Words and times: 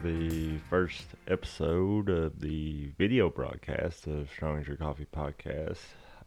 the 0.00 0.58
first 0.70 1.06
episode 1.26 2.08
of 2.08 2.38
the 2.38 2.88
video 2.98 3.28
broadcast 3.28 4.06
of 4.06 4.30
Strong 4.30 4.60
as 4.60 4.68
Your 4.68 4.76
Coffee 4.76 5.06
podcast. 5.12 5.78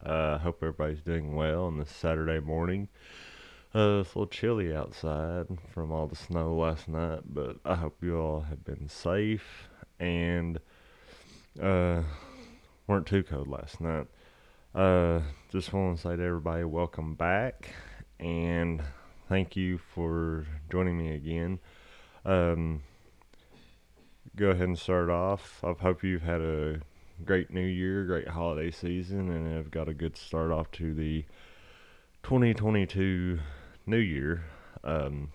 Uh, 0.06 0.38
hope 0.40 0.58
everybody's 0.62 1.02
doing 1.02 1.36
well 1.36 1.66
on 1.66 1.78
this 1.78 1.90
Saturday 1.90 2.40
morning. 2.40 2.90
Uh, 3.74 4.02
it's 4.02 4.14
a 4.14 4.20
little 4.20 4.28
chilly 4.28 4.76
outside 4.76 5.46
from 5.74 5.90
all 5.90 6.08
the 6.08 6.18
snow 6.18 6.54
last 6.54 6.90
night, 6.90 7.22
but 7.26 7.58
I 7.64 7.76
hope 7.76 7.98
you 8.02 8.18
all 8.18 8.42
have 8.42 8.66
been 8.66 8.90
safe 8.90 9.70
and 10.00 10.60
uh, 11.62 12.02
weren't 12.88 13.08
too 13.08 13.24
cold 13.24 13.48
last 13.48 13.80
night. 13.80 14.08
Uh, 14.76 15.22
just 15.50 15.72
want 15.72 15.96
to 15.96 16.02
say 16.02 16.18
to 16.18 16.24
everybody, 16.24 16.66
welcome 16.66 17.16
back 17.16 17.70
and 18.20 18.82
thank 19.30 19.56
you 19.56 19.78
for 19.78 20.46
joining 20.70 20.98
me 20.98 21.16
again. 21.16 21.60
Um, 22.26 22.82
go 24.36 24.50
ahead 24.50 24.68
and 24.68 24.80
start 24.80 25.10
off. 25.10 25.64
I 25.64 25.74
hope 25.74 26.04
you've 26.04 26.22
had 26.22 26.42
a 26.42 26.80
great 27.26 27.52
new 27.52 27.66
year, 27.66 28.06
great 28.06 28.28
holiday 28.28 28.72
season, 28.72 29.30
and 29.30 29.56
have 29.56 29.72
got 29.72 29.90
a 29.90 29.94
good 29.94 30.18
start 30.18 30.52
off 30.52 30.72
to 30.72 30.94
the 30.94 31.26
2022 32.24 33.40
new 33.86 33.98
year. 33.98 34.46
Um, 34.84 35.32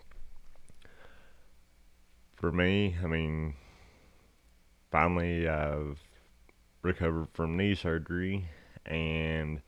for 2.36 2.52
me, 2.52 2.96
I 3.02 3.06
mean, 3.06 3.54
finally 4.90 5.48
I've 5.48 6.00
recovered 6.82 7.28
from 7.32 7.56
knee 7.56 7.74
surgery 7.74 8.48
and 8.84 9.60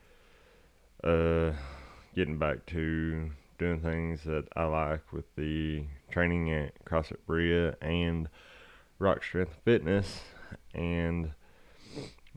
uh, 1.05 1.53
getting 2.15 2.39
back 2.39 2.67
to 2.67 3.31
doing 3.59 3.81
things 3.81 4.23
that 4.25 4.45
I 4.55 4.65
like 4.65 5.13
with 5.13 5.25
the 5.37 5.85
training 6.11 6.53
at 6.53 6.85
CrossFit 6.85 7.19
Berea 7.27 7.77
and 7.81 8.29
Rock 8.99 9.23
Strength 9.23 9.57
Fitness. 9.65 10.23
And 10.75 11.33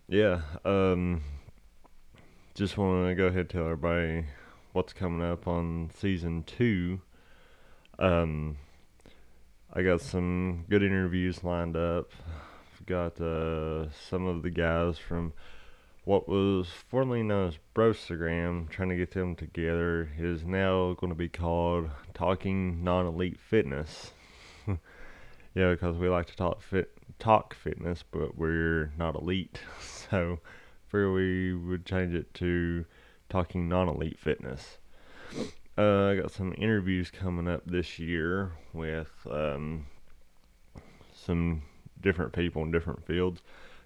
yeah, 0.08 0.42
um, 0.66 1.24
just 2.54 2.78
want 2.78 3.08
to 3.08 3.16
go 3.16 3.26
ahead 3.26 3.40
and 3.40 3.50
tell 3.50 3.64
everybody 3.64 4.26
what's 4.74 4.94
coming 4.94 5.26
up 5.26 5.48
on 5.48 5.90
season 5.96 6.44
two. 6.44 7.02
Um, 7.98 8.58
I 9.74 9.84
got 9.84 10.02
some 10.02 10.66
good 10.70 10.84
interviews 10.84 11.44
lined 11.44 11.76
up. 11.76 12.12
I've 12.74 12.86
got 12.86 13.22
uh, 13.22 13.90
some 13.92 14.28
of 14.28 14.44
the 14.44 14.50
guys 14.50 14.98
from 14.98 15.34
what 16.04 16.28
was 16.28 16.68
formerly 16.90 17.24
known 17.24 17.48
as 17.48 17.60
Brostagram, 17.76 18.70
trying 18.70 18.90
to 18.90 18.96
get 18.96 19.12
them 19.12 19.36
together, 19.36 20.10
is 20.18 20.44
now 20.44 20.94
going 20.94 21.12
to 21.12 21.18
be 21.18 21.30
called 21.30 21.90
Talking 22.14 22.84
Non 22.84 23.06
Elite 23.06 23.40
Fitness. 23.40 24.12
yeah, 25.54 25.72
because 25.72 25.98
we 25.98 26.10
like 26.10 26.28
to 26.28 26.36
talk 26.36 26.62
fit, 26.62 26.92
talk 27.20 27.54
fitness, 27.54 28.04
but 28.10 28.38
we're 28.38 28.92
not 28.98 29.16
elite. 29.16 29.60
So, 30.12 30.40
figure 30.90 31.14
we 31.14 31.54
would 31.54 31.86
change 31.86 32.14
it 32.14 32.34
to 32.34 32.84
Talking 33.30 33.70
Non 33.70 33.88
Elite 33.88 34.20
Fitness. 34.20 34.78
Uh, 35.78 36.08
I 36.08 36.16
got 36.18 36.32
some 36.32 36.54
interviews 36.58 37.10
coming 37.10 37.48
up 37.48 37.62
this 37.66 37.98
year 37.98 38.52
with 38.74 39.08
um, 39.32 39.86
some 41.16 41.62
different 42.02 42.34
people 42.34 42.62
in 42.64 42.72
different 42.72 43.06
fields 43.06 43.42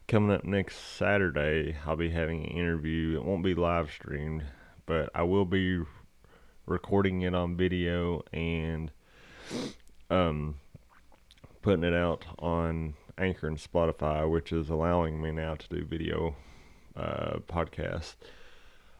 coming 0.07 0.35
up 0.35 0.45
next 0.45 0.77
Saturday, 0.97 1.75
I'll 1.85 1.95
be 1.95 2.09
having 2.09 2.43
an 2.43 2.51
interview. 2.51 3.17
It 3.17 3.25
won't 3.25 3.43
be 3.43 3.55
live 3.55 3.89
streamed, 3.89 4.43
but 4.85 5.09
I 5.15 5.23
will 5.23 5.45
be 5.45 5.81
recording 6.65 7.21
it 7.21 7.33
on 7.33 7.57
video 7.57 8.23
and 8.31 8.91
um, 10.09 10.55
putting 11.65 11.83
it 11.83 11.95
out 11.95 12.23
on 12.37 12.93
Anchor 13.17 13.47
and 13.47 13.57
Spotify, 13.57 14.29
which 14.29 14.51
is 14.51 14.69
allowing 14.69 15.19
me 15.19 15.31
now 15.31 15.55
to 15.55 15.67
do 15.67 15.83
video 15.83 16.35
uh, 16.95 17.37
podcasts. 17.47 18.13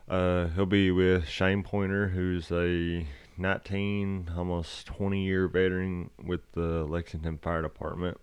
Uh, 0.10 0.48
he'll 0.48 0.66
be 0.66 0.90
with 0.90 1.28
Shane 1.28 1.62
Pointer, 1.62 2.08
who's 2.08 2.52
a 2.52 3.06
19, 3.38 4.32
almost 4.36 4.88
20 4.88 5.24
year 5.24 5.48
veteran 5.48 6.10
with 6.24 6.42
the 6.54 6.86
Lexington 6.86 7.38
Fire 7.38 7.62
Department. 7.62 8.18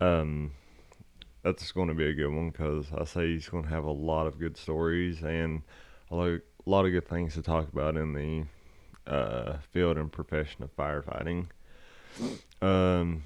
Um, 0.00 0.52
that's 1.42 1.72
going 1.72 1.88
to 1.88 1.94
be 1.94 2.06
a 2.06 2.14
good 2.14 2.32
one 2.32 2.50
because 2.50 2.86
I 2.96 3.02
say 3.02 3.32
he's 3.32 3.48
going 3.48 3.64
to 3.64 3.70
have 3.70 3.84
a 3.84 3.90
lot 3.90 4.28
of 4.28 4.38
good 4.38 4.56
stories 4.56 5.24
and 5.24 5.62
a 6.12 6.14
lot, 6.14 6.84
of, 6.84 6.92
good 6.92 7.08
things 7.08 7.34
to 7.34 7.42
talk 7.42 7.66
about 7.72 7.96
in 7.96 8.12
the 8.12 9.12
uh, 9.12 9.56
field 9.72 9.98
and 9.98 10.12
profession 10.12 10.62
of 10.62 10.76
firefighting. 10.76 11.48
Um, 12.60 13.22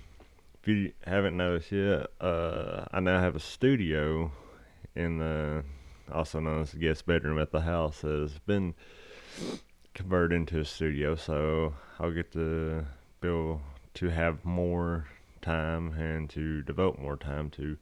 if 0.61 0.69
you 0.69 0.93
haven't 1.07 1.37
noticed 1.37 1.73
yet, 1.73 2.07
uh, 2.21 2.85
I 2.93 3.01
now 3.01 3.21
have 3.21 3.37
a 3.37 3.41
studio 3.41 4.31
in 4.95 5.19
the 5.19 5.65
also 6.13 6.41
known 6.41 6.63
as 6.63 6.73
the 6.73 6.79
guest 6.79 7.07
bedroom 7.07 7.39
at 7.39 7.51
the 7.53 7.63
house 7.63 8.03
has 8.03 8.39
been 8.41 8.75
converted 9.95 10.37
into 10.37 10.61
a 10.61 10.65
studio, 10.65 11.15
so 11.15 11.75
I'll 11.99 12.11
get 12.11 12.33
to 12.33 12.85
be 13.21 13.57
to 13.95 14.09
have 14.09 14.45
more 14.45 15.07
time 15.43 15.93
and 15.93 16.29
to 16.31 16.63
devote 16.63 16.99
more 16.99 17.17
time 17.17 17.51
to 17.51 17.77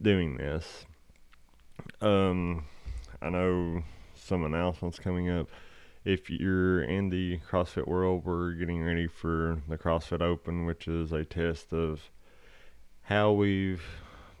doing 0.00 0.36
this. 0.36 0.86
Um, 2.00 2.64
I 3.20 3.30
know 3.30 3.82
some 4.14 4.44
announcements 4.44 4.98
coming 4.98 5.28
up. 5.30 5.48
If 6.04 6.30
you're 6.30 6.82
in 6.82 7.10
the 7.10 7.40
CrossFit 7.46 7.86
world, 7.86 8.24
we're 8.24 8.52
getting 8.52 8.82
ready 8.82 9.06
for 9.06 9.60
the 9.68 9.76
CrossFit 9.76 10.22
Open, 10.22 10.64
which 10.64 10.88
is 10.88 11.12
a 11.12 11.26
test 11.26 11.74
of 11.74 12.08
how 13.02 13.32
we've 13.32 13.82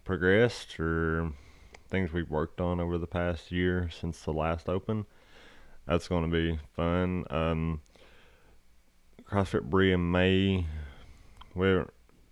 progressed 0.02 0.80
or 0.80 1.32
things 1.86 2.14
we've 2.14 2.30
worked 2.30 2.62
on 2.62 2.80
over 2.80 2.96
the 2.96 3.06
past 3.06 3.52
year 3.52 3.90
since 3.92 4.22
the 4.22 4.32
last 4.32 4.70
Open. 4.70 5.04
That's 5.86 6.08
going 6.08 6.24
to 6.24 6.30
be 6.30 6.58
fun. 6.74 7.24
Um, 7.28 7.82
CrossFit 9.30 9.68
Berea 9.68 9.98
May, 9.98 10.64
we're 11.54 11.90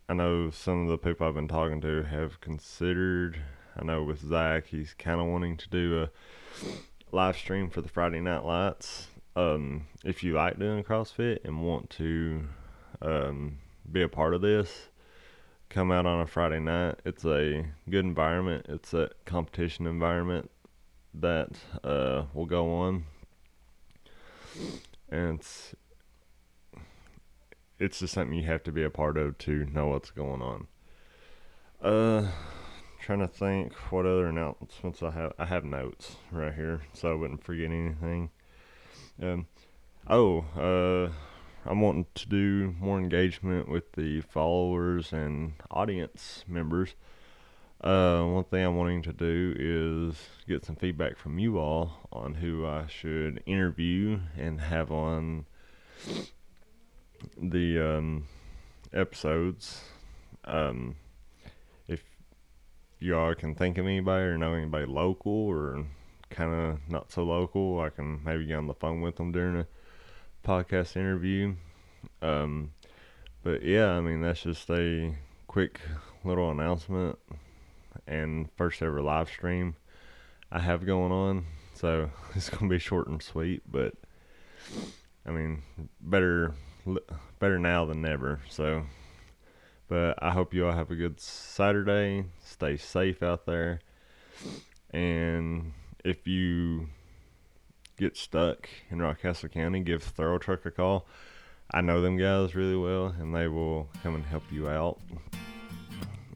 I 0.09 0.15
know 0.15 0.49
some 0.49 0.85
of 0.85 0.89
the 0.89 0.97
people 0.97 1.27
I've 1.27 1.35
been 1.35 1.49
talking 1.49 1.83
to 1.83 2.05
have 2.05 2.41
considered. 2.41 3.39
I 3.79 3.85
know 3.85 4.05
with 4.05 4.27
Zach, 4.27 4.69
he's 4.69 4.95
kind 4.95 5.21
of 5.21 5.27
wanting 5.27 5.59
to 5.59 5.69
do 5.69 6.03
a 6.03 7.15
live 7.15 7.37
stream 7.37 7.69
for 7.69 7.83
the 7.83 7.91
Friday 7.91 8.21
Night 8.21 8.43
Lights. 8.43 9.09
Um, 9.39 9.87
if 10.05 10.25
you 10.25 10.33
like 10.33 10.59
doing 10.59 10.83
CrossFit 10.83 11.45
and 11.45 11.63
want 11.63 11.91
to 11.91 12.49
um, 13.01 13.59
be 13.91 14.03
a 14.03 14.09
part 14.09 14.35
of 14.35 14.41
this, 14.41 14.89
come 15.69 15.93
out 15.93 16.07
on 16.07 16.21
a 16.21 16.27
Friday 16.27 16.59
night. 16.59 16.97
It's 17.05 17.25
a 17.25 17.65
good 17.89 18.05
environment. 18.05 18.67
It's 18.69 18.93
a 18.95 19.11
competition 19.27 19.87
environment 19.87 20.51
that 21.15 21.51
uh, 21.85 22.25
will 22.35 22.47
go 22.47 22.75
on, 22.81 23.05
and 25.09 25.39
it's 25.39 25.73
it's 27.79 28.01
just 28.01 28.15
something 28.15 28.37
you 28.37 28.47
have 28.47 28.65
to 28.65 28.73
be 28.73 28.83
a 28.83 28.91
part 28.91 29.17
of 29.17 29.39
to 29.39 29.67
know 29.67 29.87
what's 29.87 30.11
going 30.11 30.43
on. 30.43 30.67
Uh, 31.81 32.29
trying 33.01 33.21
to 33.21 33.29
think 33.29 33.73
what 33.93 34.05
other 34.05 34.27
announcements 34.27 35.01
I 35.01 35.13
have. 35.13 35.33
I 35.39 35.45
have 35.45 35.65
notes 35.65 36.17
right 36.33 36.53
here, 36.53 36.83
so 36.93 37.13
I 37.13 37.15
wouldn't 37.15 37.45
forget 37.45 37.67
anything. 37.67 38.31
Um, 39.21 39.47
oh, 40.09 40.45
uh, 40.57 41.13
I'm 41.69 41.81
wanting 41.81 42.07
to 42.15 42.29
do 42.29 42.75
more 42.79 43.01
engagement 43.01 43.69
with 43.69 43.93
the 43.93 44.21
followers 44.21 45.13
and 45.13 45.55
audience 45.73 46.45
members. 46.47 46.95
Uh, 47.81 48.23
one 48.23 48.45
thing 48.45 48.65
I'm 48.65 48.77
wanting 48.77 49.03
to 49.03 49.13
do 49.13 49.55
is 49.59 50.17
get 50.47 50.65
some 50.65 50.77
feedback 50.77 51.17
from 51.17 51.39
you 51.39 51.59
all 51.59 52.09
on 52.13 52.35
who 52.35 52.65
I 52.65 52.87
should 52.87 53.43
interview 53.45 54.21
and 54.37 54.61
have 54.61 54.93
on 54.93 55.47
the 57.37 57.81
um, 57.81 58.27
episodes. 58.93 59.83
Um, 60.45 60.95
if 61.89 62.05
y'all 63.01 63.35
can 63.35 63.57
think 63.57 63.79
of 63.79 63.87
anybody 63.87 64.25
or 64.25 64.39
know 64.39 64.55
anybody 64.55 64.87
local 64.87 65.33
or 65.33 65.87
kind 66.31 66.55
of 66.55 66.79
not 66.89 67.13
so 67.13 67.25
local, 67.25 67.81
I 67.81 67.91
can 67.91 68.23
maybe 68.25 68.47
get 68.47 68.57
on 68.57 68.67
the 68.67 68.75
phone 68.75 69.01
with 69.01 69.17
them 69.17 69.33
during 69.33 69.61
a 69.61 69.67
podcast 70.47 70.97
interview. 70.97 71.55
Um, 72.23 72.73
but 73.43 73.63
yeah, 73.63 73.91
I 73.91 74.01
mean, 74.01 74.21
that's 74.21 74.43
just 74.43 74.69
a 74.71 75.15
quick 75.47 75.81
little 76.25 76.51
announcement 76.51 77.19
and 78.07 78.49
first 78.57 78.83
ever 78.83 79.03
live 79.03 79.29
stream 79.29 79.77
I 80.51 80.61
have 80.61 80.87
going 80.87 81.13
on. 81.13 81.47
So 81.75 82.11
it's 82.35 82.49
going 82.51 82.69
to 82.69 82.75
be 82.75 82.79
short 82.79 83.09
and 83.09 83.23
sweet, 83.23 83.63
but 83.71 83.95
I 85.27 85.31
mean, 85.31 85.63
better 86.01 86.55
better 87.39 87.59
now 87.59 87.85
than 87.85 88.03
never. 88.03 88.41
So, 88.49 88.85
but 89.89 90.23
I 90.23 90.31
hope 90.31 90.55
you 90.55 90.67
all 90.67 90.73
have 90.73 90.91
a 90.91 90.97
good 90.97 91.21
Saturday. 91.21 92.25
Stay 92.45 92.77
safe 92.77 93.23
out 93.23 93.47
there. 93.47 93.81
And 94.91 95.75
if 96.09 96.27
you 96.27 96.89
get 97.99 98.17
stuck 98.17 98.69
in 98.91 98.99
Rockcastle 98.99 99.53
County, 99.53 99.81
give 99.81 100.03
Thorough 100.03 100.39
Truck 100.39 100.65
a 100.65 100.71
call. 100.71 101.07
I 101.71 101.83
know 101.83 102.01
them 102.01 102.17
guys 102.17 102.55
really 102.55 102.77
well, 102.77 103.15
and 103.19 103.35
they 103.35 103.47
will 103.47 103.89
come 104.03 104.15
and 104.15 104.25
help 104.25 104.45
you 104.51 104.69
out 104.69 104.99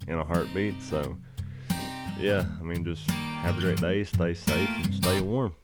in 0.06 0.18
a 0.18 0.24
heartbeat. 0.24 0.82
So, 0.82 1.16
yeah, 2.20 2.44
I 2.60 2.62
mean, 2.62 2.84
just 2.84 3.08
have 3.10 3.56
a 3.56 3.60
great 3.60 3.80
day, 3.80 4.04
stay 4.04 4.34
safe, 4.34 4.68
and 4.68 4.94
stay 4.94 5.20
warm. 5.20 5.54